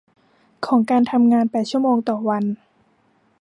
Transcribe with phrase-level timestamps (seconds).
[0.65, 2.43] ของการทำงานแปดชั่วโมงต่อวัน